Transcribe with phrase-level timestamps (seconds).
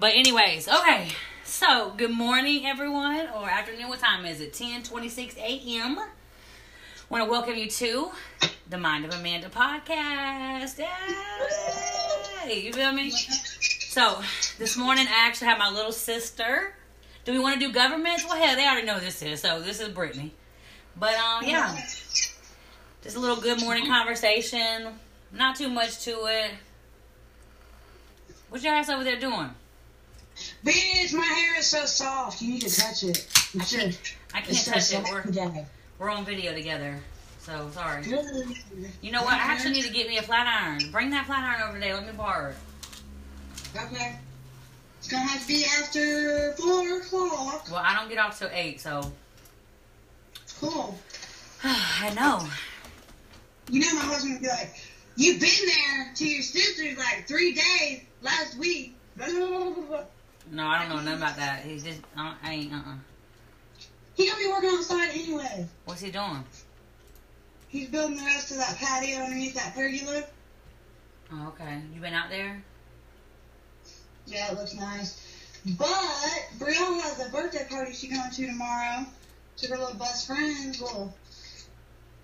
[0.00, 1.08] But anyways, okay.
[1.44, 3.90] So good morning, everyone, or afternoon.
[3.90, 4.54] What time is it?
[4.54, 5.96] Ten twenty-six a.m.
[7.10, 8.10] Want to welcome you to
[8.70, 10.78] the Mind of Amanda podcast.
[10.78, 12.60] Yay!
[12.60, 13.10] You feel me?
[13.10, 14.22] So
[14.58, 16.72] this morning, I actually have my little sister.
[17.26, 18.24] Do we want to do governments?
[18.26, 19.42] Well, hell, they already know this is.
[19.42, 20.32] So this is Brittany.
[20.96, 21.76] But um, yeah,
[23.02, 24.94] just a little good morning conversation.
[25.30, 26.52] Not too much to it.
[28.48, 29.50] What your ass over there doing?
[30.64, 32.42] Bitch, my hair is so soft.
[32.42, 33.26] You need to touch it.
[33.54, 33.80] You I should.
[33.80, 35.34] can't, I can't It's so touch it.
[35.34, 35.66] We're,
[35.98, 36.98] we're on video together.
[37.38, 38.04] So sorry.
[39.00, 39.34] You know what?
[39.34, 40.90] I actually need to get me a flat iron.
[40.92, 41.94] Bring that flat iron over there.
[41.94, 42.56] Let me borrow it.
[43.74, 44.16] Okay.
[44.98, 47.66] It's gonna have to be after four o'clock.
[47.70, 49.10] Well, I don't get off till eight, so
[50.60, 50.98] Cool.
[51.64, 52.46] I know.
[53.70, 54.74] You know my husband would be like,
[55.16, 58.94] "You've been there to your sister's like three days last week."
[60.50, 61.62] No, I don't know nothing about that.
[61.64, 62.72] He's just uh, I ain't.
[62.72, 62.76] Uh.
[62.76, 62.94] uh
[64.14, 65.66] He gonna be working outside anyway.
[65.84, 66.44] What's he doing?
[67.68, 70.24] He's building the rest of that patio underneath that pergola.
[71.32, 71.80] Oh, okay.
[71.94, 72.62] You been out there?
[74.26, 75.24] Yeah, it looks nice.
[75.78, 75.88] But
[76.58, 79.06] Brielle has a birthday party she's going to tomorrow.
[79.58, 81.14] To her little best friend's little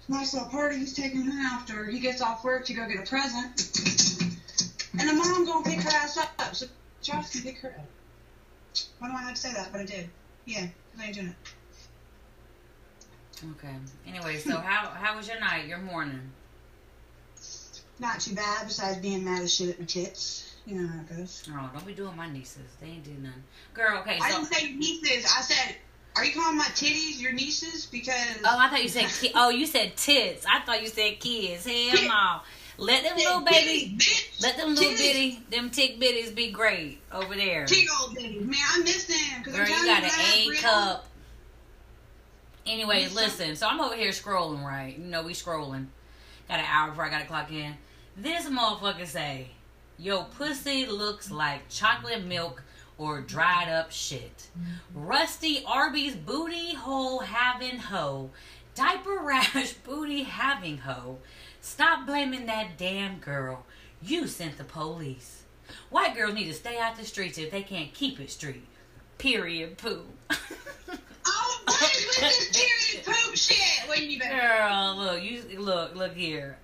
[0.09, 3.09] nice little party he's taking her after he gets off work to go get a
[3.09, 3.61] present.
[4.99, 6.67] And the mom gonna pick her ass up, so
[7.03, 7.87] Josh can pick her up.
[8.99, 9.73] Why do I have to say that?
[9.73, 10.09] But I did.
[10.45, 11.35] Yeah, 'cause I ain't doing it.
[13.59, 13.75] Okay.
[14.07, 15.67] Anyway, so how how was your night?
[15.67, 16.33] Your morning?
[17.99, 20.55] Not too bad, besides being mad as shit at my tits.
[20.67, 21.49] You know how it goes.
[21.51, 22.63] Oh, don't be doing my nieces.
[22.81, 23.43] They ain't do nothing.
[23.73, 24.19] Girl, okay.
[24.21, 24.39] I So.
[24.41, 25.25] didn't say nieces.
[25.37, 25.77] I said,
[26.17, 27.87] are you calling my titties your nieces?
[27.87, 29.07] Because Oh, I thought you said.
[29.09, 30.45] Ki- oh, you said tits.
[30.47, 31.65] I thought you said kids.
[31.67, 32.41] Hell no.
[32.79, 33.97] Let them little baby.
[33.97, 34.43] bitch.
[34.43, 37.67] Let them little bitty, them tick bitties be great over there.
[37.69, 38.41] Big old baby.
[38.41, 39.43] Man, I miss them.
[39.43, 41.07] Girl, I'm you got an A cup.
[42.67, 43.57] Anyways, listen.
[43.57, 44.97] So I'm over here scrolling, right?
[44.99, 45.87] You know, we scrolling.
[46.49, 47.75] Got an hour before I got to clock in.
[48.17, 49.49] This motherfucker say,
[49.99, 52.63] "Yo, pussy looks like chocolate milk
[52.99, 54.49] or dried up shit."
[54.95, 58.31] Rusty Arby's booty hole having hoe,
[58.75, 61.19] diaper rash booty having hoe.
[61.67, 63.67] Stop blaming that damn girl.
[64.01, 65.43] You sent the police.
[65.91, 68.65] White girls need to stay out the streets if they can't keep it street.
[69.19, 69.77] Period.
[69.77, 70.03] Poo.
[71.27, 73.89] Oh, what is with this period poop shit?
[73.89, 74.39] When you better.
[74.39, 76.57] Girl, look, you look, look here.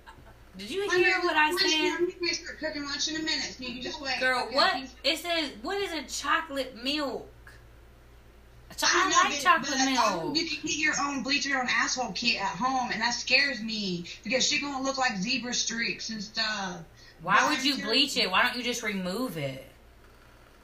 [0.57, 1.97] Did you hear what I said?
[1.99, 4.21] I'm gonna start cooking lunch in a minute, so you just wait.
[4.21, 4.73] Girl, what?
[5.03, 7.29] It says, what is a chocolate milk?
[8.77, 10.37] Cho- I I like but- chocolate milk.
[10.37, 13.61] You can get your own bleach your own asshole kit at home, and that scares
[13.61, 16.77] me because she gonna look like zebra streaks and stuff.
[17.21, 18.29] Why would you bleach it?
[18.29, 19.65] Why don't you just remove it?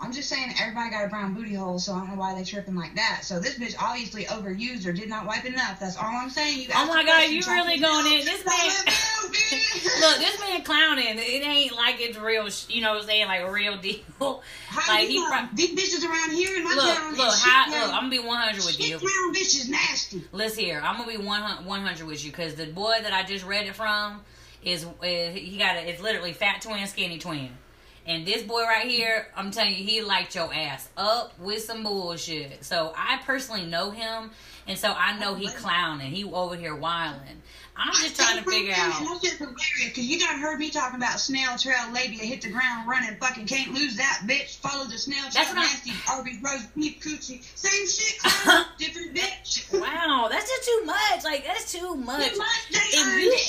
[0.10, 2.44] I'm just saying everybody got a brown booty hole, so I don't know why they
[2.44, 3.20] tripping like that.
[3.22, 5.80] So this bitch obviously overused or did not wipe enough.
[5.80, 6.62] That's all I'm saying.
[6.62, 8.26] You Oh my God, you really going in.
[8.26, 9.86] This man- Chocolate milk, bitch.
[10.02, 11.20] Look, this man clowning.
[11.20, 12.50] It ain't like it's real.
[12.70, 13.28] You know what I'm saying?
[13.28, 14.00] Like a real deal.
[14.70, 17.16] How like he prob- These bitches around here in my Look, town.
[17.16, 17.94] look, how, look.
[17.94, 18.98] I'm gonna be 100 with you.
[18.98, 20.24] town bitch is nasty.
[20.32, 23.46] Listen here, I'm gonna be 100 100 with you because the boy that I just
[23.46, 24.22] read it from
[24.64, 27.50] is, is he got a, it's literally fat twin, skinny twin,
[28.06, 31.84] and this boy right here, I'm telling you, he light your ass up with some
[31.84, 32.64] bullshit.
[32.64, 34.32] So I personally know him,
[34.68, 36.12] and so I know he clowning.
[36.12, 37.42] He over here wilding.
[37.80, 38.92] I'm just trying to figure out.
[39.00, 42.50] that's just hilarious because you done heard me talking about snail trail labia hit the
[42.50, 43.16] ground running.
[43.16, 44.58] Fucking can't lose that bitch.
[44.58, 45.32] Follow the snail trail.
[45.34, 47.42] That's nasty Arby's roast beef coochie.
[47.56, 49.80] Same shit, clown, different bitch.
[49.80, 51.24] Wow, that's just too much.
[51.24, 52.32] Like that's too much.
[52.32, 53.49] Too much, they If you-.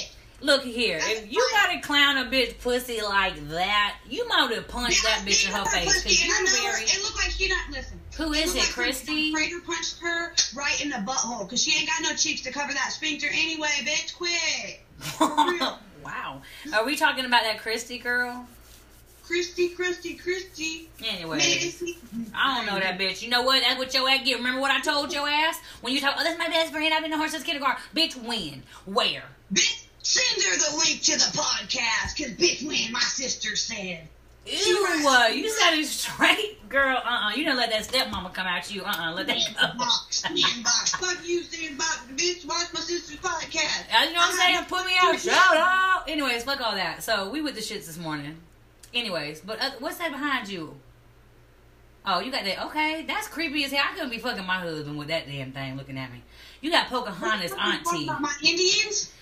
[0.51, 5.05] Look here, if you gotta clown a bitch pussy like that, you might have punched
[5.05, 6.05] that bitch in her face.
[6.05, 6.83] I you very.
[6.83, 8.01] It looked like she not listen.
[8.17, 9.33] Who is it, like Christy?
[9.33, 12.73] Prater punched her right in the butthole because she ain't got no cheeks to cover
[12.73, 13.69] that sphincter anyway.
[13.83, 14.81] Bitch, quit.
[16.05, 16.43] wow.
[16.75, 18.45] Are we talking about that Christy girl?
[19.25, 20.89] Christy, Christy, Christy.
[21.09, 21.81] Anyways,
[22.35, 23.23] I don't know that bitch.
[23.23, 23.63] You know what?
[23.63, 24.39] That's what your ass get.
[24.39, 25.61] Remember what I told your ass?
[25.81, 26.93] When you talk, oh, that's my best friend.
[26.93, 27.81] I've been knowing her since kindergarten.
[27.95, 28.65] Bitch, when?
[28.87, 29.23] Where?
[29.55, 34.09] Bitch, send her the link to the podcast because bitch, when my sister said.
[34.47, 36.97] Ew, uh, you sounded straight, girl.
[37.05, 38.83] Uh, uh You didn't let that stepmama come out you.
[38.83, 39.79] Uh, uh let that go.
[39.79, 40.23] Box.
[40.23, 42.07] Fuck you, sandbox.
[42.17, 43.85] Bitch, watch my sister's podcast.
[43.95, 44.65] Uh, You know what I'm saying?
[44.65, 45.19] Put me out.
[45.21, 46.09] Shout out.
[46.09, 47.03] Anyways, fuck all that.
[47.03, 48.39] So we with the shits this morning.
[48.95, 50.75] Anyways, but uh, what's that behind you?
[52.07, 52.65] Oh, you got that?
[52.67, 53.85] Okay, that's creepy as hell.
[53.89, 56.23] I couldn't be fucking my husband with that damn thing looking at me.
[56.63, 58.07] You got Pocahontas auntie.
[58.07, 59.13] My Indians?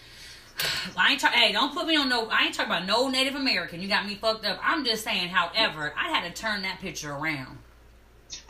[0.96, 2.28] I ain't talk, hey, don't put me on no.
[2.28, 3.80] I ain't talking about no Native American.
[3.80, 4.58] You got me fucked up.
[4.62, 5.28] I'm just saying.
[5.28, 7.58] However, I had to turn that picture around.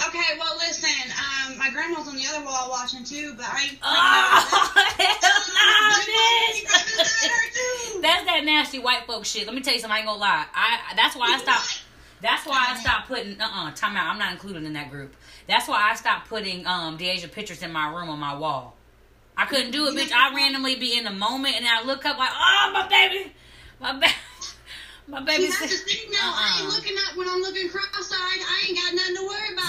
[0.09, 3.79] Okay, well, listen, um, my grandma's on the other wall watching too, but I ain't.
[3.81, 8.03] Oh hell no, bitch!
[8.03, 9.47] That's that nasty white folk shit.
[9.47, 9.95] Let me tell you something.
[9.95, 10.47] I ain't gonna lie.
[10.53, 11.83] I that's why I stopped.
[12.21, 13.41] That's why I stopped putting.
[13.41, 14.07] Uh uh Time out.
[14.11, 15.15] I'm not included in that group.
[15.47, 18.78] That's why I stopped putting um Deja pictures in my room on my wall.
[19.39, 20.13] I couldn't do it, bitch.
[20.13, 23.33] I randomly be in the moment and I look up like, oh my baby,
[23.81, 24.13] my baby.
[25.11, 26.19] My baby See, that's the thing now.
[26.37, 26.77] I ain't Uh-uh.
[26.77, 28.13] looking up when I'm looking cross-eyed.
[28.13, 29.69] I ain't got nothing to worry about.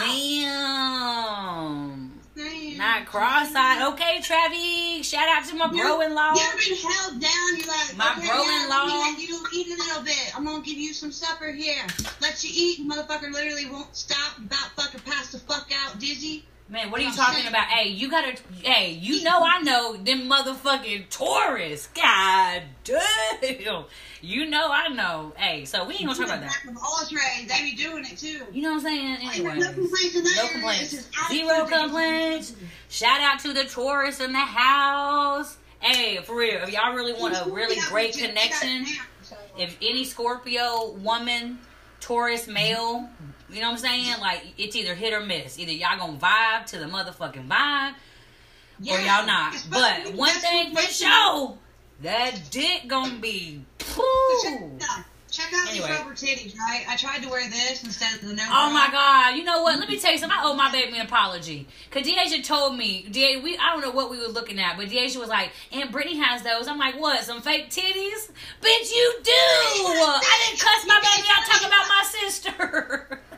[0.99, 2.19] Damn.
[2.35, 2.77] Damn.
[2.77, 3.81] Not cross-eyed.
[3.93, 5.07] Okay, Travis.
[5.07, 6.33] Shout out to my bro-in-law.
[6.35, 7.55] You ever been held down?
[7.57, 8.85] You're like, My okay, bro-in-law.
[8.85, 10.33] Yeah, let me let you eat a little bit.
[10.35, 11.83] I'm gonna give you some supper here.
[12.21, 12.85] Let you eat.
[12.85, 14.37] Motherfucker literally won't stop.
[14.39, 16.43] About fucking pass the fuck out, dizzy.
[16.71, 17.65] Man, what are you I'm talking about?
[17.65, 18.35] Hey, you gotta.
[18.61, 21.89] Hey, you know I know them motherfucking tourists.
[21.95, 23.85] God damn.
[24.21, 25.33] You know I know.
[25.35, 26.51] Hey, so we ain't gonna talk about that.
[26.63, 28.45] From Osrays, they be doing it too.
[28.51, 29.05] You know what I'm saying?
[29.05, 29.65] I ain't got Anyways.
[29.65, 31.09] no complaints in No complaints.
[31.31, 32.55] Zero complaints.
[32.89, 35.57] Shout out to the tourists in the house.
[35.79, 38.85] Hey, for real, if y'all really want a really great connection,
[39.57, 41.57] if any Scorpio woman,
[41.99, 43.09] Taurus male,
[43.51, 44.19] you know what I'm saying?
[44.19, 45.59] Like it's either hit or miss.
[45.59, 47.93] Either y'all gonna vibe to the motherfucking vibe,
[48.81, 49.55] or y'all not.
[49.69, 51.57] But one thing for sure,
[52.01, 54.77] that dick gonna be poo.
[55.31, 55.87] Check out Anyway.
[55.87, 56.85] these rubber titties, right?
[56.89, 58.43] I tried to wear this instead of the no.
[58.49, 59.35] Oh my god!
[59.37, 59.77] You know what?
[59.77, 60.35] Let me tell you something.
[60.35, 61.67] I owe my baby an apology.
[61.91, 64.87] Cause Deasia told me, De- we I don't know what we were looking at, but
[64.87, 67.23] Deasia was like, "And Brittany has those." I'm like, "What?
[67.23, 68.31] Some fake titties?
[68.59, 69.31] Bitch, you do!
[69.31, 73.19] I didn't cuss my baby out talking about my sister."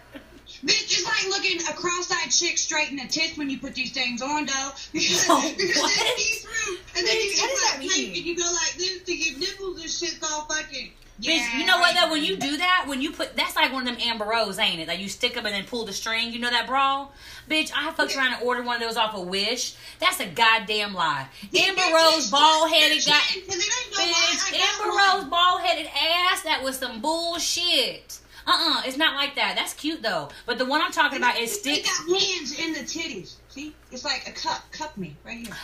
[0.65, 3.91] Bitch, it's like looking a cross-eyed chick straight in the tits when you put these
[3.91, 4.69] things on, though.
[4.93, 5.91] Because, Oh, because what?
[5.91, 6.77] see through.
[6.97, 9.39] And then you what get does that like and you go like this to your
[9.39, 10.91] nipples and shit's all fucking.
[11.21, 12.11] Bitch, you know what though?
[12.11, 14.79] When you do that, when you put that's like one of them Amber Rose, ain't
[14.79, 14.87] it?
[14.87, 16.33] Like you stick them and then pull the string.
[16.33, 17.09] You know that bra?
[17.47, 19.75] Bitch, I fucked around and ordered one of those off of Wish.
[19.99, 21.27] That's a goddamn lie.
[21.55, 26.41] Amber Rose bald headed got Bitch, Amber Rose bald headed ass.
[26.41, 28.17] That was some bullshit.
[28.47, 29.55] Uh uh it's not like that.
[29.55, 30.29] That's cute though.
[30.45, 31.85] But the one I'm talking about is They stick.
[31.85, 33.35] got hands in the titties.
[33.49, 33.75] See?
[33.91, 34.71] It's like a cup.
[34.71, 35.55] Cup me right here.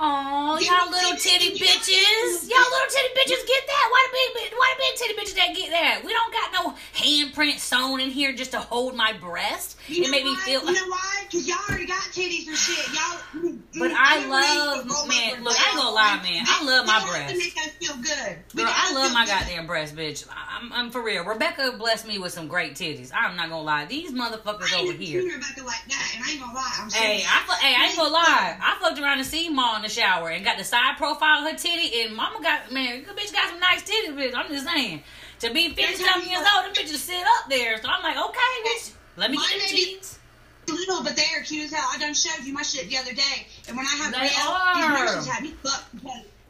[0.00, 2.48] Oh, y'all little titty bitches.
[2.48, 3.88] Y'all little titty bitches get that.
[3.90, 6.02] Why the big, why the big titty bitches that get that?
[6.04, 9.76] We don't got no handprint sewn in here just to hold my breast.
[9.88, 10.40] You it made me why?
[10.40, 10.60] feel.
[10.64, 11.24] You know why?
[11.24, 12.86] Because y'all already got titties and shit.
[12.94, 13.54] Y'all.
[13.76, 16.44] But I love- need to roll man, look, I ain't gonna lie, man.
[16.46, 17.38] I love my breasts.
[17.38, 18.36] Make us feel good.
[18.54, 20.26] Girl, I love my goddamn breast, bitch.
[20.30, 21.24] I'm, I'm for real.
[21.24, 23.10] Rebecca blessed me with some great titties.
[23.12, 23.86] I'm not gonna lie.
[23.86, 25.22] These motherfuckers over here.
[25.22, 26.72] Rebecca like that, and I ain't gonna lie.
[26.78, 27.24] I'm Hey.
[27.26, 28.58] I hey, I ain't gonna lie.
[28.60, 31.56] I fucked around and seen Ma the shower and got the side profile of her
[31.58, 34.34] titty, and Mama got man, good bitch got some nice titties, bitch.
[34.34, 35.02] I'm just saying.
[35.40, 37.80] To be fifty something years old, them bitches sit up there.
[37.80, 40.18] So I'm like, okay, bitch, let me My get them cheeks.
[40.66, 41.88] little, but they are cute as hell.
[41.92, 45.06] I done showed you my shit the other day, and when I have They Brielle,
[45.10, 45.16] are.
[45.16, 45.84] these had me fucked.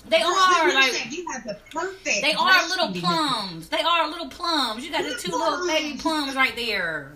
[0.08, 2.22] They Girl, are like you have the perfect.
[2.22, 3.68] they are little plums.
[3.68, 4.82] They are little plums.
[4.86, 7.12] You got the two little baby plums right there.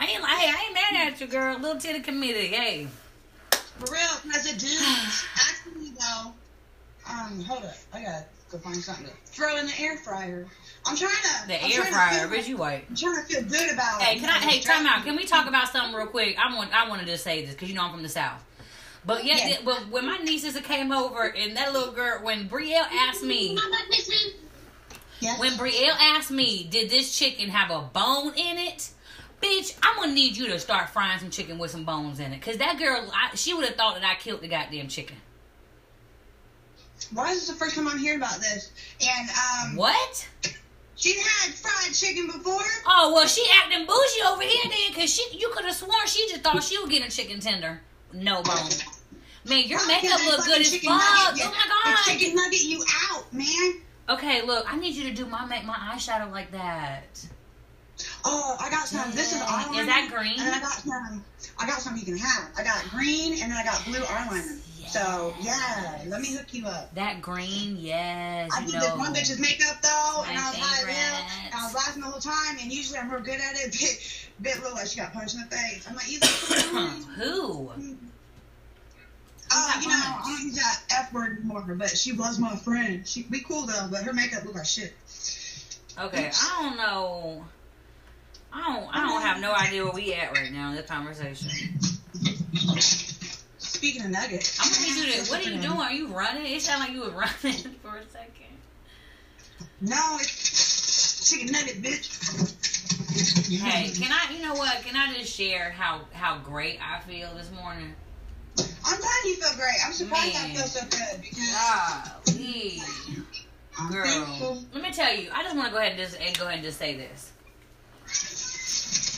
[0.00, 1.58] I ain't like, I ain't mad at you, girl.
[1.60, 2.88] Little titty committee, hey.
[3.78, 4.70] For real, as it dude,
[5.36, 6.32] actually though,
[7.10, 10.46] um, hold up, I gotta go find something to throw in the air fryer.
[10.86, 11.46] I'm trying to.
[11.48, 12.84] The I'm air fryer, feel- you white.
[12.88, 14.20] I'm trying to feel good about Hey, it.
[14.20, 14.38] can I?
[14.38, 15.04] Hey, time out.
[15.04, 16.36] Can we talk about something real quick?
[16.38, 16.72] I want.
[16.74, 18.44] I wanted to just say this because you know I'm from the south.
[19.06, 23.22] But yeah, when, when my nieces came over and that little girl, when Brielle asked
[23.22, 23.56] me,
[25.20, 25.38] Yes.
[25.40, 28.90] when Brielle asked me, did this chicken have a bone in it?
[29.42, 32.42] Bitch, I'm gonna need you to start frying some chicken with some bones in it,
[32.42, 35.16] cause that girl, I, she would have thought that I killed the goddamn chicken.
[37.12, 38.72] Why is this the first time I'm hearing about this?
[39.00, 40.28] And um, What?
[40.96, 42.60] she had fried chicken before.
[42.86, 46.28] Oh well, she acting bougie over here then, cause she, you could have sworn she
[46.28, 47.80] just thought she was getting a chicken tender,
[48.12, 48.70] no bone.
[49.44, 50.82] Man, your Why makeup look good as fuck.
[50.84, 51.96] nugget Oh my god.
[52.06, 53.74] The chicken nugget you out, man.
[54.10, 57.24] Okay, look, I need you to do my make my eyeshadow like that.
[58.24, 59.10] Oh, I got some.
[59.12, 59.80] This is eyeliner.
[59.80, 60.38] Is that green?
[60.38, 61.24] And then I got some.
[61.58, 62.50] I got some you can have.
[62.56, 64.60] I got green and then I got blue eyeliner.
[64.78, 64.92] Yes.
[64.92, 66.94] So yeah, let me hook you up.
[66.94, 68.50] That green, yes.
[68.54, 68.80] I did know.
[68.80, 71.74] this one bitch's makeup though, My and I was high as hell, and I was
[71.74, 72.56] laughing the whole time.
[72.60, 73.72] And usually I'm real good at it.
[74.40, 75.84] Bit, bit look like she got punched in the face.
[75.88, 76.20] I'm like, you
[77.16, 77.70] Who?
[79.50, 79.94] Oh, got you know?
[79.96, 83.06] I don't use that F word anymore, but she was my friend.
[83.06, 84.94] She we cool though, but her makeup looked like shit.
[85.98, 87.44] Okay, I don't know.
[88.52, 88.96] I don't.
[88.96, 91.50] I don't have no idea where we at right now in this conversation.
[93.58, 95.30] Speaking of nuggets, I'm gonna you to.
[95.30, 95.78] What are you doing?
[95.78, 96.46] Are you running?
[96.52, 98.46] It sounded like you were running for a second.
[99.80, 103.60] No, it's chicken nugget, bitch.
[103.60, 104.34] Hey, can I?
[104.34, 104.82] You know what?
[104.82, 107.94] Can I just share how how great I feel this morning?
[108.84, 109.76] I'm glad you feel great.
[109.86, 112.82] I'm surprised I feel so good because Golly.
[113.92, 115.30] Girl, let me tell you.
[115.32, 117.32] I just want to go ahead and just and go ahead and just say this.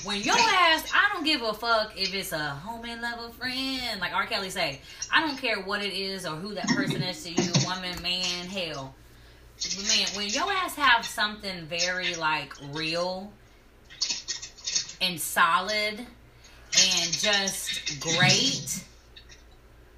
[0.05, 4.01] When your ass, I don't give a fuck if it's a homie, lover, friend.
[4.01, 4.27] Like R.
[4.27, 4.81] Kelly say,
[5.13, 8.47] I don't care what it is or who that person is to you, woman, man,
[8.47, 8.95] hell.
[9.89, 13.31] Man, when your ass have something very like real
[15.03, 18.83] and solid and just great,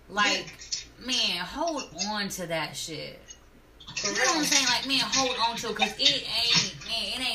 [0.08, 0.52] like
[1.06, 3.20] man, hold on to that shit.
[4.02, 4.66] You know what I'm saying?
[4.66, 6.71] Like, man, hold on to because it ain't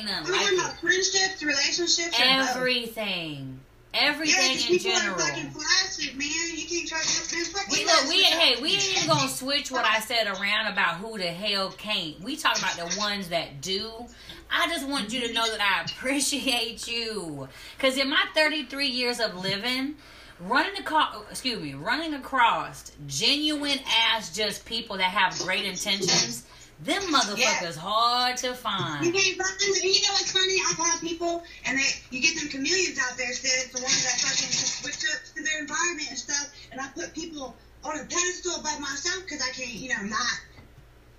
[0.08, 2.18] nothing We're talking about friendships, relationships.
[2.20, 3.60] Everything,
[3.94, 5.16] Yeah, everything 'cause in people general.
[5.16, 6.30] are fucking flaccid, man.
[6.56, 9.72] You can't try to fucking We look, we ain't, hey, we ain't even gonna switch
[9.72, 12.20] what I said around about who the hell can't.
[12.22, 13.92] We talk about the ones that do.
[14.52, 17.48] I just want you to know that I appreciate you,
[17.80, 19.96] cause in my 33 years of living,
[20.40, 23.80] running across, excuse me, running across genuine
[24.12, 26.44] ass just people that have great intentions.
[26.79, 29.03] Them motherfuckers hard to find.
[29.05, 29.74] You can't find them.
[29.74, 30.62] And you know what's funny?
[30.69, 34.22] I've had people, and they, you get them chameleons out there, sis, the ones that
[34.22, 36.53] fucking switch up to their environment and stuff.
[36.72, 40.34] And I put people on a pedestal by myself because I can't, you know, not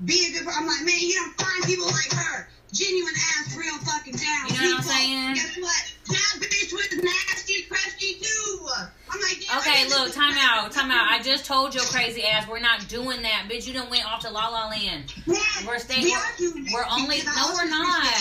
[0.05, 0.47] be a good.
[0.47, 4.47] I'm like, man, you don't find people like her, genuine ass, real fucking down.
[4.55, 5.35] You know what I'm saying?
[5.35, 5.85] Guess what?
[6.09, 8.67] That bitch was nasty, crusty too.
[9.11, 11.11] I'm like, damn, Okay, look, time out, time out.
[11.11, 13.67] I just told your crazy ass we're not doing that, bitch.
[13.67, 15.13] You done went off to La La Land.
[15.27, 16.73] Yeah, We're staying- we we're- are doing that.
[16.75, 18.15] we're only- no, we're not.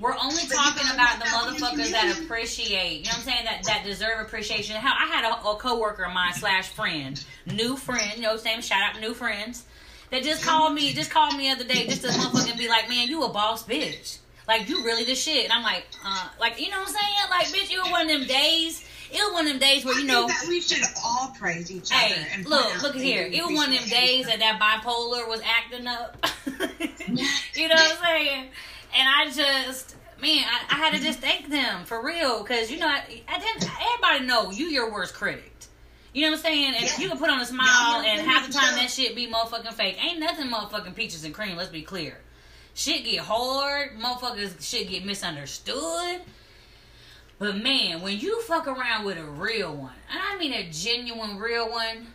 [0.00, 2.98] We're only talking about the look out for the motherfuckers that appreciate.
[2.98, 3.44] You know what I'm saying?
[3.44, 4.76] That that deserve appreciation.
[4.76, 8.12] How I had a, a coworker of mine slash friend, new friend.
[8.16, 8.60] You know what I'm saying?
[8.62, 9.64] Shout out new friends.
[10.10, 12.88] That just called me, just called me the other day, just to motherfucking be like,
[12.88, 14.18] man, you a boss bitch.
[14.48, 15.44] Like you really the shit.
[15.44, 17.30] And I'm like, uh, like you know what I'm saying?
[17.30, 18.84] Like, bitch, you were one of them days.
[19.10, 20.26] It was one of them days where I you think know.
[20.28, 22.00] that we should all praise each other.
[22.14, 23.22] Hey, and look, look at here.
[23.22, 26.16] It was one of them days that that bipolar was acting up.
[27.56, 28.48] you know what I'm saying?
[28.98, 32.78] And I just, man, I, I had to just thank them for real because you
[32.78, 33.68] know I, I didn't.
[33.92, 35.52] Everybody know you your worst critic.
[36.12, 36.74] You know what I'm saying?
[36.76, 36.98] And Yeah.
[36.98, 39.74] you can put on a smile, Yeah, and half the time that shit be motherfucking
[39.74, 40.02] fake.
[40.02, 41.56] Ain't nothing motherfucking peaches and cream.
[41.56, 42.16] Let's be clear.
[42.76, 43.98] Shit get hard.
[43.98, 46.20] Motherfuckers shit get misunderstood.
[47.38, 51.38] But man, when you fuck around with a real one, and I mean a genuine
[51.38, 52.08] real one.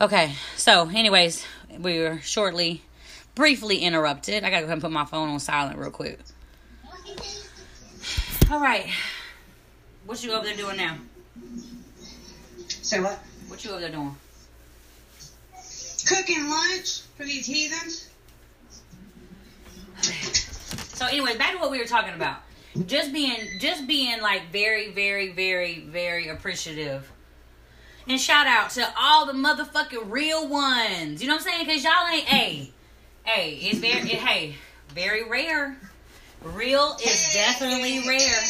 [0.00, 1.44] Okay, so anyways,
[1.78, 2.82] we were shortly,
[3.36, 4.42] briefly interrupted.
[4.42, 6.18] I gotta go ahead and put my phone on silent real quick.
[8.50, 8.90] All right,
[10.06, 10.96] what you over there doing now?
[12.66, 13.18] Say what?
[13.46, 14.16] What you over there doing?
[16.04, 18.07] Cooking lunch for these heathens.
[20.98, 22.38] So anyway, back to what we were talking about.
[22.86, 27.08] Just being just being like very, very, very, very appreciative.
[28.08, 31.22] And shout out to all the motherfucking real ones.
[31.22, 31.66] You know what I'm saying?
[31.66, 32.72] Cause y'all ain't hey.
[33.22, 34.56] Hey, it's very it, hey,
[34.92, 35.76] very rare.
[36.42, 38.42] Real is definitely rare.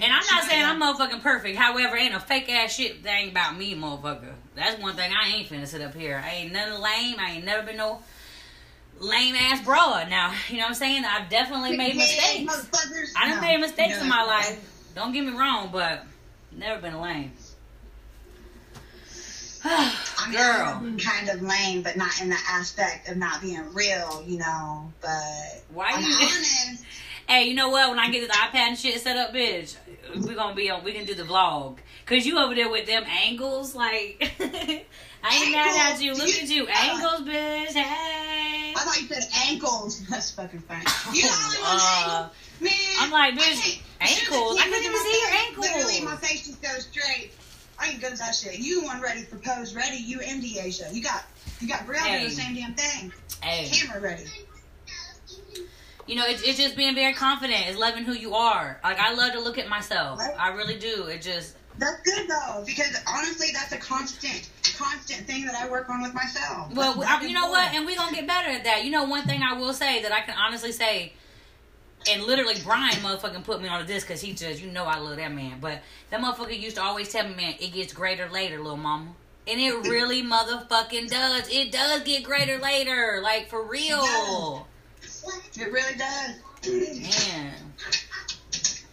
[0.00, 1.58] And I'm not saying I'm motherfucking perfect.
[1.58, 4.32] However, ain't a fake ass shit that ain't about me, motherfucker.
[4.54, 6.22] That's one thing I ain't finna sit up here.
[6.24, 7.16] I ain't nothing lame.
[7.18, 8.00] I ain't never been no
[9.00, 10.08] lame ass broad.
[10.10, 11.04] Now, you know what I'm saying?
[11.04, 12.68] I've definitely made mistakes.
[13.16, 14.02] I done made mistakes No.
[14.02, 14.64] in my life.
[14.94, 16.04] Don't get me wrong, but
[16.52, 17.32] never been lame.
[19.64, 20.66] I mean, Girl.
[20.66, 24.92] I'm kind of lame, but not in the aspect of not being real, you know.
[25.00, 25.10] But
[25.72, 26.84] Why I'm you- honest.
[27.26, 27.90] Hey, you know what?
[27.90, 29.76] When I get this iPad and shit set up, bitch,
[30.24, 30.82] we're gonna be on.
[30.84, 31.76] We can do the vlog.
[32.06, 36.14] Cause you over there with them angles, like I ain't mad at you.
[36.14, 37.72] Look at you, uh, angles, bitch.
[37.74, 38.57] Hey.
[38.78, 40.06] I thought you said ankles.
[40.10, 40.84] That's fucking funny.
[41.12, 42.28] You know how Uh,
[42.60, 42.72] man.
[43.00, 44.58] I'm like, bitch, ankles.
[44.60, 45.58] I couldn't even see your face.
[45.58, 47.32] Literally, my face just goes straight.
[47.80, 48.58] I ain't good as that shit.
[48.58, 49.96] You the one ready for pose ready.
[49.98, 50.88] You and Asia.
[50.92, 51.24] You got
[51.60, 52.18] you got Brielle Hey.
[52.18, 53.12] doing the same damn thing.
[53.42, 54.24] Hey, Camera ready.
[56.06, 57.60] you know, it's, it's just being very confident.
[57.66, 58.80] It's loving who you are.
[58.82, 60.18] Like I love to look at myself.
[60.18, 60.34] Right.
[60.38, 61.04] I really do.
[61.06, 65.88] It just That's good though, because honestly, that's a constant, constant thing that I work
[65.88, 66.74] on with myself.
[66.74, 67.72] Well, That's I, you know what?
[67.72, 68.84] And we're going to get better at that.
[68.84, 71.12] You know, one thing I will say that I can honestly say,
[72.10, 75.16] and literally Brian motherfucking put me on this because he just, you know, I love
[75.16, 75.58] that man.
[75.60, 79.12] But that motherfucker used to always tell me, man, it gets greater later, little mama.
[79.46, 81.48] And it really motherfucking does.
[81.48, 83.20] It does get greater later.
[83.22, 84.66] Like, for real.
[85.56, 86.36] It really does.
[86.66, 87.54] Man.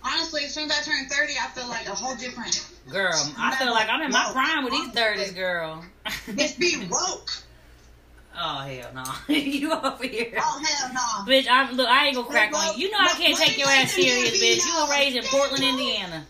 [0.05, 2.69] I honestly, as soon as I turned 30, I feel like a whole different.
[2.91, 5.83] Girl, I feel like I'm in my prime with these thirties, girl.
[6.05, 7.31] Bitch, be woke.
[8.37, 9.33] Oh hell no!
[9.33, 10.37] you over here.
[10.37, 11.31] Oh hell no.
[11.31, 11.89] Bitch, I'm look.
[11.89, 12.85] I ain't gonna crack on you.
[12.85, 14.65] You know I can't take your ass serious, bitch.
[14.65, 16.27] You were raised in Portland, Indiana.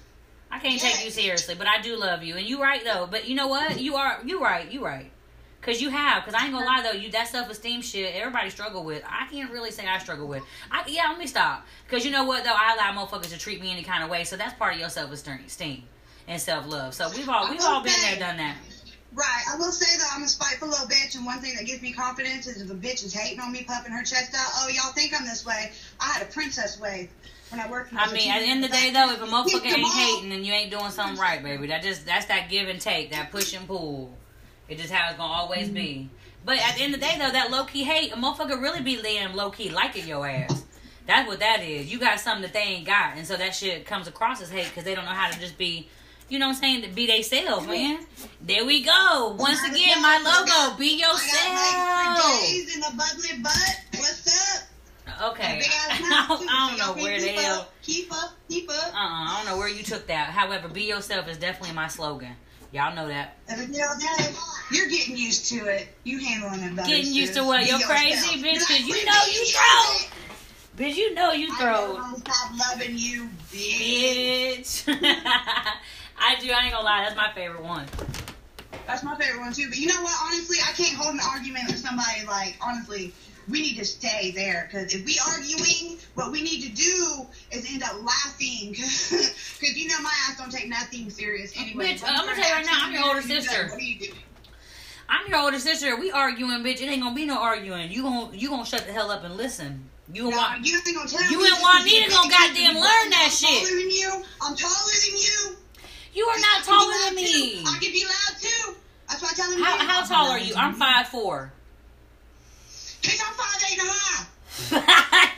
[0.50, 3.08] I can't take you seriously, but I do love you, and you right though.
[3.12, 3.82] But you know what?
[3.82, 4.72] You are you right.
[4.72, 5.12] You right.
[5.66, 6.24] Cause you have.
[6.24, 6.96] Cause I ain't gonna lie though.
[6.96, 8.14] You that self esteem shit.
[8.14, 9.04] Everybody struggle with.
[9.10, 10.44] I can't really say I struggle with.
[10.72, 11.10] I yeah.
[11.10, 11.66] Let me stop.
[11.90, 12.54] Cause you know what though.
[12.54, 14.26] I allow motherfuckers to treat me any kind of way.
[14.26, 15.84] So that's part of your self esteem
[16.28, 16.94] and self love.
[16.94, 18.58] So we've all we've all been there, done that.
[19.16, 19.44] Right.
[19.52, 21.94] I will say though, I'm a spiteful little bitch, and one thing that gives me
[21.94, 24.52] confidence is if a bitch is hating on me, puffing her chest out.
[24.58, 25.72] Oh, y'all think I'm this way?
[26.00, 27.10] I had a princess wave
[27.50, 27.92] when I worked.
[27.92, 30.44] I mean, at the end of the day, though, if a motherfucker ain't hating, then
[30.44, 31.66] you ain't doing something right, baby.
[31.68, 34.16] That just that's that give and take, that push and pull.
[34.68, 35.82] It's just how it's gonna always be.
[35.82, 36.16] Mm-hmm.
[36.46, 38.82] But at the end of the day, though, that low key hate, a motherfucker really
[38.82, 40.64] be laying low key liking your ass.
[41.08, 41.92] That's what that is.
[41.92, 44.68] You got something that they ain't got, and so that shit comes across as hate
[44.70, 45.88] because they don't know how to just be.
[46.28, 46.82] You know what I'm saying?
[46.82, 48.00] To be they self, man.
[48.42, 49.36] There we go.
[49.38, 50.76] Once again, my logo.
[50.78, 51.54] Be I got yourself.
[51.54, 53.82] like three days in a bubbly butt.
[53.94, 54.64] What's up?
[55.32, 55.62] Okay.
[55.90, 57.60] I don't, I don't know where the keep hell.
[57.62, 58.88] up, Keep up, keep up.
[58.88, 60.30] Uh-uh, I don't know where you took that.
[60.30, 62.36] However, be yourself is definitely my slogan.
[62.72, 63.38] Y'all know that.
[63.48, 64.34] Every day, all day.
[64.72, 65.88] You're getting used to it.
[66.04, 66.88] You handling it better.
[66.88, 67.66] Getting used to what?
[67.68, 70.08] You're crazy, bitch, 'cause you know you throw.
[70.78, 71.96] Bitch, you know you throw.
[71.96, 74.84] gonna stop loving you, bitch.
[74.84, 74.98] Bitch.
[76.18, 77.86] I do, I ain't gonna lie, that's my favorite one.
[78.88, 79.68] That's my favorite one too.
[79.70, 80.14] But you know what?
[80.26, 82.26] Honestly, I can't hold an argument with somebody.
[82.28, 83.14] Like honestly,
[83.50, 87.72] we need to stay there because if we arguing, what we need to do is
[87.72, 88.70] end up laughing.
[88.72, 89.12] Because
[89.76, 91.94] you know my ass don't take nothing serious anyway.
[91.94, 93.68] Bitch, I'm gonna tell you right now, I'm your older sister.
[93.68, 94.12] What are you doing?
[95.08, 95.96] I'm your older sister.
[96.00, 96.82] We arguing, bitch.
[96.82, 97.92] It ain't gonna be no arguing.
[97.92, 99.90] You gon' you gonna shut the hell up and listen.
[100.12, 102.74] You No, want you ain't gonna tell You me and this Juanita gonna because goddamn
[102.76, 103.68] learn that I'm shit.
[103.68, 104.24] taller than you.
[104.42, 105.56] I'm taller than you.
[106.14, 107.54] you are not I can taller than me.
[107.56, 107.64] too.
[107.68, 108.76] I can be loud too.
[109.10, 109.62] That's why I tell him.
[109.62, 110.56] How how tall are you?
[110.56, 111.52] I'm five four.
[113.06, 114.26] Bitch, I'm five eight and a half.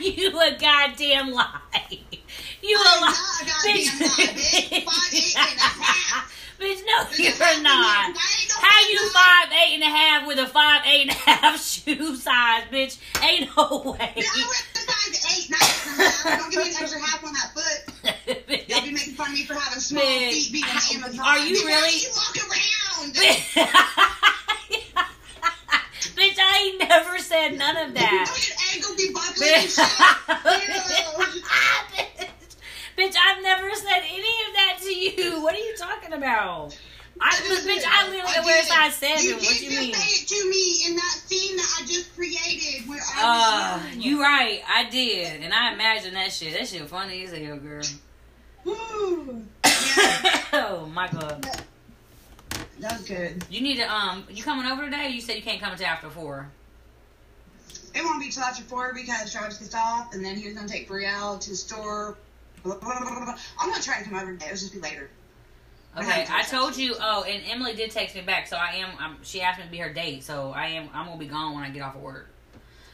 [0.00, 1.60] you a goddamn lie.
[2.62, 3.00] You a lie.
[3.00, 4.84] not a goddamn lie, bitch.
[4.84, 6.34] Five eight and a half.
[6.58, 7.70] Bitch, no, Bitch, you're not.
[7.70, 7.72] I
[8.10, 11.10] ain't no How you fucking five eight and a half with a five eight and
[11.10, 12.98] a half shoe size, bitch?
[13.22, 14.12] Ain't no way.
[14.16, 16.38] Yeah, I went to size eight, nine and a half.
[16.40, 17.80] Don't give me an extra half on that foot.
[18.68, 20.70] Y'all be making fun of me for having small Bitch, feet being on
[21.04, 21.24] Amazon.
[21.24, 23.14] are you Bitch, really- How you walk around?
[26.16, 28.26] bitch, I ain't never said none of that.
[28.28, 29.88] Look at ankle be buckling and bitch, shit.
[32.96, 35.40] bitch, I've never said any of that to you.
[35.42, 36.76] What are you talking about?
[37.20, 39.24] I, bitch, I literally wear size seven.
[39.24, 39.92] You What did you just mean?
[39.94, 44.04] say it to me in that scene that I just created where Uh, I was
[44.04, 46.52] you right, I did, and I imagine that shit.
[46.52, 47.82] That shit funny as hell, girl.
[48.64, 49.44] Woo.
[50.50, 51.46] Oh my god.
[52.80, 53.44] that was good.
[53.50, 54.24] You need to um.
[54.30, 55.08] You coming over today?
[55.10, 56.48] You said you can't come until after four.
[57.94, 60.68] It won't be till after four because Travis gets off, and then he was gonna
[60.68, 62.16] take Brielle to the store.
[62.62, 63.38] Blah, blah, blah.
[63.60, 64.46] I'm gonna try to come over today.
[64.46, 65.10] It'll just be later.
[65.96, 66.94] Okay, I told you.
[66.98, 68.90] Oh, and Emily did text me back, so I am.
[68.98, 70.88] I'm, she asked me to be her date, so I am.
[70.94, 72.30] I'm gonna be gone when I get off of work.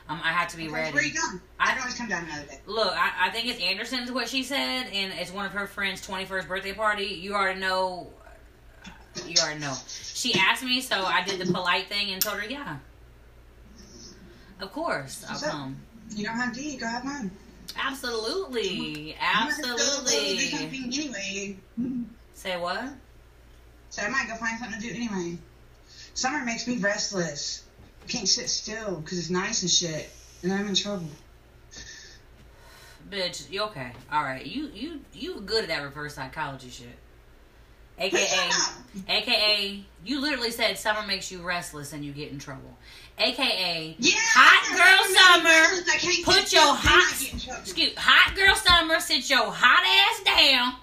[0.09, 0.93] Um, I had to be ready.
[0.93, 1.41] Where are you going?
[1.59, 2.61] I can always come down another day.
[2.67, 6.07] Look, I, I think it's Anderson's what she said, and it's one of her friends'
[6.07, 7.05] 21st birthday party.
[7.05, 8.11] You already know.
[9.27, 9.75] You already know.
[9.89, 12.79] She asked me, so I did the polite thing and told her, yeah.
[14.61, 15.43] Of course, I'll up?
[15.43, 15.77] come.
[16.15, 16.81] You don't have to eat.
[16.81, 17.31] Go have mine.
[17.77, 20.77] Absolutely, I'm gonna go- go do absolutely.
[20.93, 21.57] anyway.
[22.35, 22.93] Say what?
[23.91, 25.39] So I might go find something to do anyway.
[26.15, 27.65] Summer makes me restless.
[28.09, 30.11] Can't sit still because it's nice and shit,
[30.43, 31.07] and I'm in trouble.
[33.11, 33.93] Bitch, you okay?
[34.13, 36.97] All right, you you you good at that reverse psychology shit.
[37.97, 38.51] AKA.
[39.09, 42.77] AKA, you literally said summer makes you restless and you get in trouble.
[43.19, 45.95] AKA, Yeah, Hot girl summer, restless.
[45.95, 47.61] I can't put your still, then I hot, get in trouble.
[47.61, 50.75] excuse, hot girl summer, sit your hot ass down.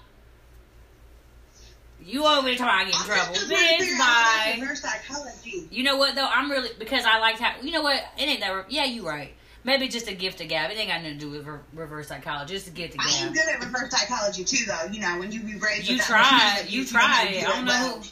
[2.06, 3.78] You over there I get in trouble, to bitch.
[3.78, 4.60] figure out how to Bye.
[4.62, 5.68] reverse psychology.
[5.70, 6.26] You know what though?
[6.26, 7.60] I'm really because I liked how.
[7.60, 8.02] You know what?
[8.18, 8.70] It ain't that.
[8.70, 9.34] Yeah, you right.
[9.64, 10.72] Maybe just a gift to Gab.
[10.72, 12.54] It ain't got nothing to do with re- reverse psychology.
[12.54, 13.06] Just a gift to gab.
[13.08, 14.90] I am good at reverse psychology too, though.
[14.90, 15.88] You know, when you be raised.
[15.88, 16.56] You try.
[16.58, 17.28] much You try tried.
[17.28, 18.02] I it don't know well.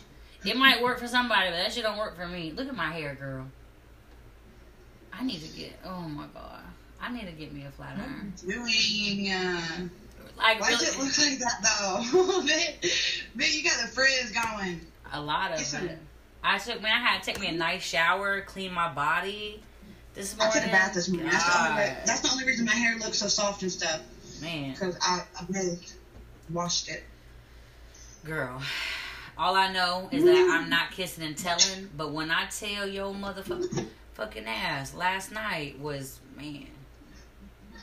[0.45, 2.53] It might work for somebody, but that shit don't work for me.
[2.53, 3.47] Look at my hair, girl.
[5.13, 5.73] I need to get.
[5.85, 6.63] Oh my god.
[7.03, 8.33] I need to get me a flat iron.
[8.47, 8.67] Doing,
[10.41, 12.43] Like why does it look like that though?
[12.43, 12.75] man,
[13.35, 14.81] man, you got the frizz going.
[15.13, 15.99] a lot of Get some- it.
[16.43, 16.81] I took.
[16.81, 19.63] Man, I had to take me a nice shower, clean my body.
[20.15, 21.31] This morning, I took a bath this morning.
[21.31, 24.01] That's the, only, that's the only reason my hair looks so soft and stuff.
[24.41, 25.93] Man, Because I, I bathed.
[26.51, 27.05] washed it.
[28.25, 28.61] Girl,
[29.39, 33.13] all I know is that I'm not kissing and telling, but when I tell your
[33.15, 36.67] motherfucking fucking ass, last night was, man.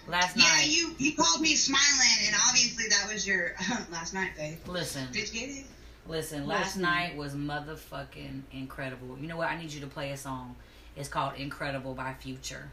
[0.08, 3.54] Last Yeah, night, you you called me smiling, and obviously that was your
[3.92, 4.58] last night, babe.
[4.68, 5.66] listen, Did you get it?
[6.08, 6.82] listen, last Listen.
[6.84, 9.18] night was motherfucking incredible.
[9.20, 9.50] You know what?
[9.50, 10.56] I need you to play a song.
[10.96, 12.70] It's called Incredible by Future.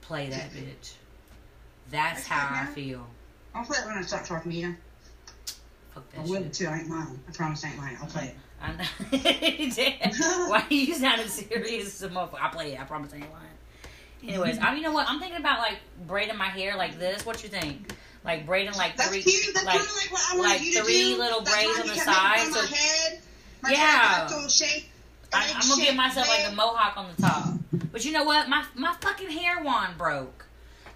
[0.00, 0.94] Play that bitch.
[1.90, 3.06] That's That's how I feel.
[3.54, 4.76] I'll play it when I start talking to you.
[5.94, 6.52] Fuck I that will shit.
[6.52, 6.66] too.
[6.68, 7.20] I ain't lying.
[7.28, 7.98] I promise I ain't lying.
[8.00, 8.36] I'll play it.
[8.62, 8.84] I know.
[10.50, 12.40] Why you sounded serious as a motherfucker?
[12.40, 12.80] I play it.
[12.80, 13.48] I promise I ain't lying.
[14.26, 15.08] Anyways, I, you know what?
[15.08, 17.26] I'm thinking about like braiding my hair like this.
[17.26, 17.92] What you think?
[18.24, 19.54] Like braiding like That's three, cute.
[19.54, 22.38] That's like like what I like three little That's braids on the side.
[22.52, 23.20] So my head.
[23.62, 24.48] My Yeah.
[24.48, 24.84] shape.
[25.32, 27.48] I, I'm gonna give myself like a mohawk on the top.
[27.92, 28.48] But you know what?
[28.48, 30.46] My my fucking hair wand broke.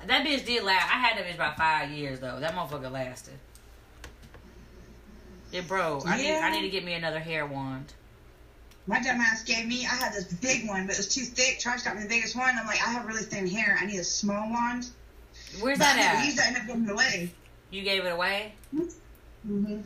[0.06, 0.84] That bitch did last.
[0.84, 2.38] I had that bitch about five years though.
[2.40, 3.34] That motherfucker lasted.
[5.52, 6.06] It broke.
[6.06, 7.92] I need I need to get me another hair wand.
[8.88, 9.84] My dumbass gave me.
[9.84, 11.58] I had this big one, but it was too thick.
[11.58, 12.56] Charles got me the biggest one.
[12.58, 13.76] I'm like, I have really thin hair.
[13.78, 14.88] I need a small wand.
[15.60, 16.24] Where's But that never at?
[16.24, 16.44] used that.
[16.44, 17.30] I ended up giving it away.
[17.70, 18.54] You gave it away?
[18.74, 18.86] Mm-hmm.
[19.46, 19.82] Who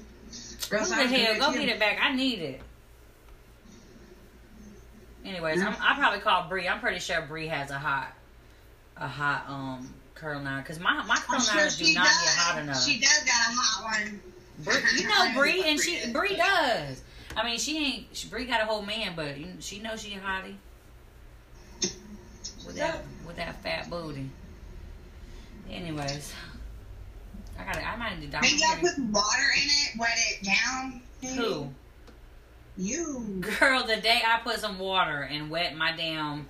[0.86, 1.52] the hell?
[1.52, 1.98] Go get it back.
[2.00, 2.60] I need it.
[5.24, 6.68] Anyways, I'm, I probably call Bree.
[6.68, 8.12] I'm pretty sure Bree has a hot,
[8.96, 12.22] a hot um curl nine because my my curl I'm sure do not does.
[12.22, 12.82] get hot enough.
[12.84, 14.20] She does got a hot one.
[14.60, 16.10] Bree, you know Bree, and she.
[16.12, 17.02] Bree does.
[17.36, 18.06] I mean, she ain't.
[18.12, 20.56] She, Bree got a whole man, but you, she knows she hottie
[22.66, 24.28] with that with that fat booty.
[25.70, 26.32] Anyways,
[27.58, 27.86] I gotta.
[27.86, 28.40] I might need to.
[28.40, 31.02] Maybe I put water in it, wet it down.
[31.36, 31.68] Who?
[32.76, 33.42] You.
[33.58, 36.46] Girl, the day I put some water and wet my damn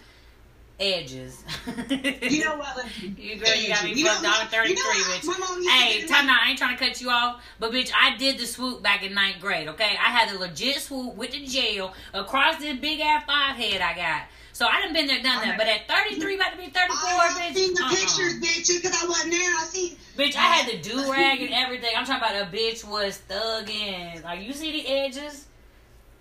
[0.82, 1.44] edges.
[1.66, 2.76] You know what?
[2.76, 4.68] Listen, You girl, you got me You know fucked down?
[4.68, 5.26] You 33, know bitch.
[5.26, 6.40] My mom used to Hey, time out.
[6.44, 9.14] I ain't trying to cut you off, but bitch, I did the swoop back in
[9.14, 9.68] ninth grade.
[9.68, 13.80] Okay, I had a legit swoop with the jail across this big ass five head
[13.80, 14.22] I got.
[14.54, 15.56] So I done been there, done that.
[15.56, 17.54] But at 33, about to be 34, I bitch.
[17.54, 17.88] seen the uh-uh.
[17.88, 19.50] pictures, bitch, because I wasn't there.
[19.56, 19.96] I seen.
[20.16, 21.90] Bitch, I had the do rag and everything.
[21.96, 24.22] I'm talking about a bitch was thugging.
[24.22, 25.46] Like you see the edges.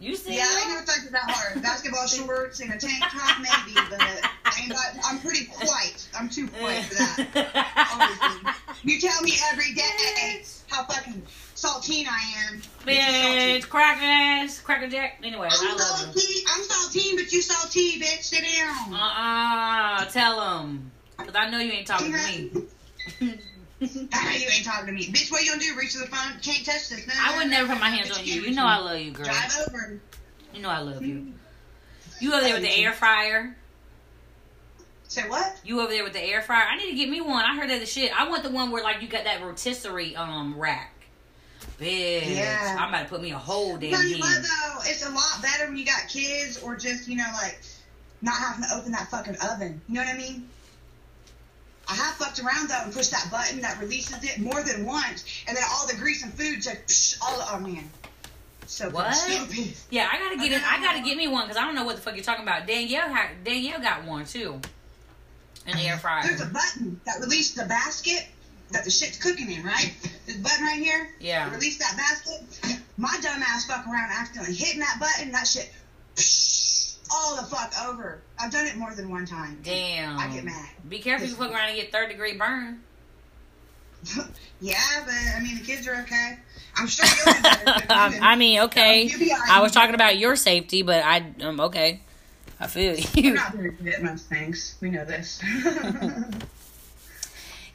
[0.02, 0.70] You see Yeah, I them?
[0.74, 1.62] never thought that hard.
[1.62, 6.08] Basketball shorts and a tank top, maybe, but I ain't got, I'm pretty white.
[6.18, 8.56] I'm too white for that.
[8.84, 11.22] You tell me every day how fucking
[11.56, 12.62] saltine I am.
[12.84, 15.20] Bitch, cracker ass, cracker jack.
[15.24, 16.20] Anyway, I I'm love you.
[16.20, 16.44] salty.
[16.50, 18.24] I'm saltine, but you salty, bitch.
[18.24, 18.94] Sit down.
[18.94, 20.92] Uh uh tell him.
[21.20, 22.18] Because I know you ain't talking to
[23.22, 23.38] me.
[24.14, 25.08] Ah, you ain't talking to me.
[25.08, 25.76] Bitch, what you gonna do?
[25.76, 26.40] Reach to the phone?
[26.42, 27.08] Can't touch this.
[27.08, 28.56] No, I would never put my hands bitch, on you you.
[28.56, 29.26] know I love you, girl.
[29.26, 30.00] Drive over.
[30.54, 31.34] You know I love you.
[32.20, 33.56] You over there with the air fryer?
[35.08, 35.60] Say what?
[35.66, 36.68] You over there with the air fryer?
[36.70, 37.44] I need to get me one.
[37.44, 38.12] I heard that the shit.
[38.16, 40.94] I want the one where like you got that rotisserie um rack.
[41.80, 42.78] Bitch, Yeah.
[42.80, 45.42] I'm about to put me a whole damn Tell you what though, it's a lot
[45.42, 47.60] better when you got kids or just, you know, like
[48.22, 49.82] not having to open that fucking oven.
[49.90, 50.48] You know what I mean?
[51.88, 55.26] I have fucked around though and pushed that button that releases it more than once,
[55.48, 57.90] and then all the grease and food just psh, all the, oh man.
[58.68, 58.90] So.
[58.90, 59.14] What?
[59.14, 59.74] Stupid.
[59.90, 60.62] Yeah, I gotta get it.
[60.66, 62.68] I gotta get me one because I don't know what the fuck you're talking about.
[62.68, 63.14] Danielle,
[63.44, 64.62] Danielle got one too.
[65.68, 66.24] An air fryer.
[66.24, 68.28] There's a button that releases the basket
[68.72, 69.94] that the shit's cooking in, right?
[70.26, 71.10] This button right here.
[71.20, 71.52] Yeah.
[71.54, 72.80] Release that basket.
[72.98, 75.32] My dumb ass fuck around accidentally hitting that button.
[75.34, 75.70] That shit.
[76.16, 76.51] psh,
[77.22, 78.22] all the fuck over.
[78.40, 79.60] I've done it more than one time.
[79.64, 80.18] Damn.
[80.18, 80.70] I get mad.
[80.90, 82.82] Be careful you fuck around and get third degree burn.
[84.62, 86.38] yeah, but I mean the kids are okay.
[86.76, 88.16] I'm sure you'll be better.
[88.16, 88.22] you.
[88.22, 89.04] I mean, okay.
[89.04, 89.52] You'll be all right.
[89.52, 92.02] I was talking about your safety, but I um okay.
[92.60, 94.76] I feel You're not very good at most things.
[94.82, 95.42] We know this.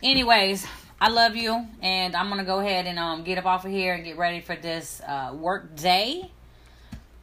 [0.03, 0.67] Anyways,
[1.01, 3.95] I love you, and I'm gonna go ahead and um get up off of here
[3.95, 6.31] and get ready for this uh work day.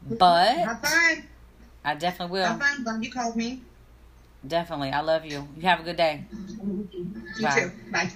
[0.09, 0.79] But.
[1.83, 2.57] I definitely will.
[2.83, 3.61] Glad you called me.
[4.45, 5.47] Definitely, I love you.
[5.55, 6.25] You have a good day.
[6.63, 6.83] Mm-hmm.
[7.37, 7.61] You Bye.
[7.61, 7.71] too.
[7.91, 8.11] Bye.